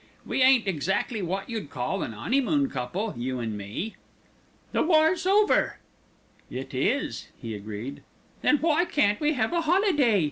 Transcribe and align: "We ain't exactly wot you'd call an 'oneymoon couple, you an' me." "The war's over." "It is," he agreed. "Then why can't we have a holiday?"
"We 0.25 0.41
ain't 0.41 0.67
exactly 0.67 1.21
wot 1.21 1.47
you'd 1.47 1.69
call 1.69 2.01
an 2.01 2.11
'oneymoon 2.11 2.71
couple, 2.71 3.13
you 3.15 3.39
an' 3.39 3.55
me." 3.55 3.97
"The 4.71 4.81
war's 4.81 5.27
over." 5.27 5.77
"It 6.49 6.73
is," 6.73 7.27
he 7.39 7.53
agreed. 7.53 8.01
"Then 8.41 8.57
why 8.57 8.85
can't 8.85 9.19
we 9.19 9.33
have 9.33 9.53
a 9.53 9.61
holiday?" 9.61 10.19